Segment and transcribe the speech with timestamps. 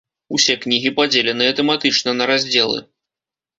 [0.37, 2.83] Усе кнігі падзеленыя тэматычна на раздзелы.